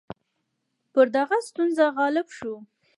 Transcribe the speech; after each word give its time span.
پر 0.93 1.05
دغه 1.17 1.37
ستونزه 1.47 1.85
غالب 1.97 2.27
شو. 2.37 2.53